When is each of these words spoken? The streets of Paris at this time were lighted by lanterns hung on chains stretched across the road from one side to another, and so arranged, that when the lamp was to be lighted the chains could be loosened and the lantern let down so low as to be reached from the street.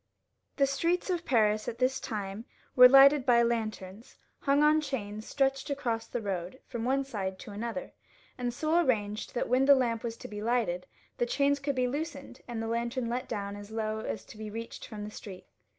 The 0.55 0.65
streets 0.65 1.11
of 1.11 1.25
Paris 1.25 1.67
at 1.67 1.77
this 1.77 1.99
time 1.99 2.45
were 2.75 2.89
lighted 2.89 3.23
by 3.23 3.43
lanterns 3.43 4.17
hung 4.39 4.63
on 4.63 4.81
chains 4.81 5.27
stretched 5.27 5.69
across 5.69 6.07
the 6.07 6.23
road 6.23 6.59
from 6.65 6.83
one 6.85 7.03
side 7.05 7.37
to 7.37 7.51
another, 7.51 7.93
and 8.35 8.51
so 8.51 8.83
arranged, 8.83 9.35
that 9.35 9.47
when 9.47 9.65
the 9.65 9.75
lamp 9.75 10.01
was 10.03 10.17
to 10.17 10.27
be 10.27 10.41
lighted 10.41 10.87
the 11.19 11.27
chains 11.27 11.59
could 11.59 11.75
be 11.75 11.87
loosened 11.87 12.41
and 12.47 12.63
the 12.63 12.67
lantern 12.67 13.09
let 13.09 13.27
down 13.29 13.63
so 13.63 13.75
low 13.75 13.99
as 13.99 14.25
to 14.25 14.39
be 14.39 14.49
reached 14.49 14.87
from 14.87 15.03
the 15.03 15.11
street. 15.11 15.45